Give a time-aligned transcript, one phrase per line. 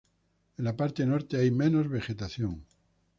[0.57, 2.65] En la parte norte hay menos vegetación.